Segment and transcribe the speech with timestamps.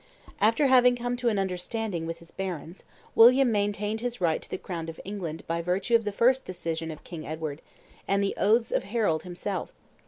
[0.39, 4.57] After having come to an understanding with his barons, William maintained his right to the
[4.57, 7.61] crown of England by virtue of the first decision of King Edward,
[8.07, 9.75] and the oaths of Harold himself.